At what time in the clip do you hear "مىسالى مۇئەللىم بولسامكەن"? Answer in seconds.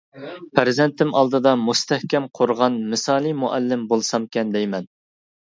2.95-4.57